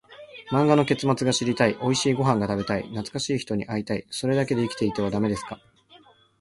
[0.51, 5.59] 漫画の結末が知りたい、おいしいご飯が食べたい、懐かしい人に会いたい、それだけで生きていてはダメですか？